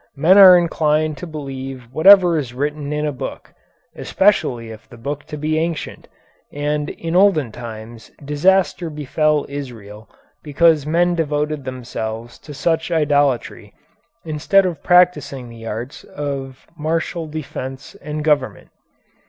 Men 0.15 0.39
are 0.39 0.57
inclined 0.57 1.19
to 1.19 1.27
believe 1.27 1.83
whatever 1.91 2.35
is 2.35 2.55
written 2.55 2.91
in 2.91 3.05
a 3.05 3.11
book, 3.11 3.53
especially 3.95 4.71
if 4.71 4.89
the 4.89 4.97
book 4.97 5.23
be 5.39 5.59
ancient; 5.59 6.07
and 6.51 6.89
in 6.89 7.15
olden 7.15 7.51
times 7.51 8.09
disaster 8.25 8.89
befell 8.89 9.45
Israel 9.47 10.09
because 10.41 10.87
men 10.87 11.13
devoted 11.13 11.65
themselves 11.65 12.39
to 12.39 12.51
such 12.51 12.89
idolatry 12.89 13.75
instead 14.25 14.65
of 14.65 14.81
practising 14.81 15.49
the 15.49 15.67
arts 15.67 16.03
of 16.03 16.65
martial 16.75 17.27
defence 17.27 17.93
and 18.01 18.23
government.' 18.23 18.69